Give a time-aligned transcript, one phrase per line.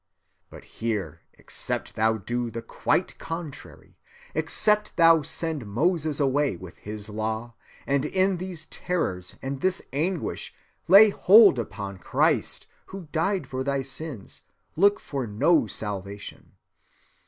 [0.49, 3.99] But here, except thou do the quite contrary,
[4.33, 7.53] except thou send Moses away with his law,
[7.85, 10.55] and in these terrors and this anguish
[10.87, 14.41] lay hold upon Christ who died for thy sins,
[14.75, 16.53] look for no salvation.